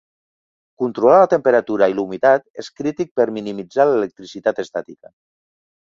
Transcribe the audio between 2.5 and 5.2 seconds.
és crític per minimitzar l'electricitat estàtica.